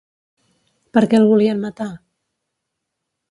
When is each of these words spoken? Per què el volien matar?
Per 0.97 1.03
què 1.11 1.19
el 1.23 1.27
volien 1.33 1.61
matar? 1.65 1.89